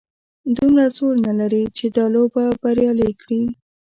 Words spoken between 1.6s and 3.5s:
چې دا لوبه بریالۍ کړي.